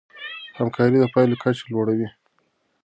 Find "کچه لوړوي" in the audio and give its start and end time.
1.43-2.07